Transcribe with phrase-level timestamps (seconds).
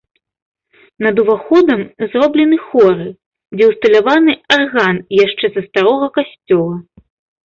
[1.07, 1.81] Над уваходам
[2.13, 3.05] зроблены хоры,
[3.59, 6.75] дзе ўсталяваны арган яшчэ са старога касцёла.